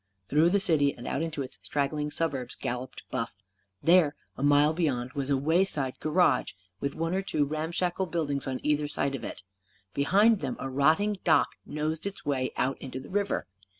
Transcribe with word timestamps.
Through 0.29 0.49
the 0.49 0.59
city 0.59 0.95
and 0.97 1.05
out 1.05 1.21
into 1.21 1.43
its 1.43 1.59
straggling 1.61 2.09
suburbs 2.09 2.55
galloped 2.55 3.03
Buff. 3.11 3.35
There, 3.83 4.15
a 4.35 4.41
mile 4.41 4.73
beyond, 4.73 5.13
was 5.13 5.29
a 5.29 5.37
wayside 5.37 5.99
garage, 5.99 6.53
with 6.79 6.95
one 6.95 7.13
or 7.13 7.21
two 7.21 7.45
ramshackle 7.45 8.07
buildings 8.07 8.47
on 8.47 8.59
either 8.63 8.87
side 8.87 9.13
of 9.13 9.23
it. 9.23 9.43
Behind 9.93 10.39
them 10.39 10.57
a 10.59 10.71
rotting 10.71 11.17
dock 11.23 11.49
nosed 11.67 12.07
its 12.07 12.25
way 12.25 12.51
out 12.57 12.81
into 12.81 12.99
the 12.99 13.09
river. 13.11 13.45